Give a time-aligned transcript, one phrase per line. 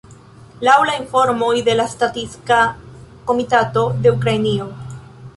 [0.67, 2.61] Laŭ la informoj de la statistika
[3.27, 4.67] komitato de Ukrainio.